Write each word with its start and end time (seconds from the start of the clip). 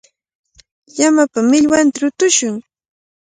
Llamapa 0.95 1.39
millwanta 1.49 1.97
rutushun. 2.01 2.55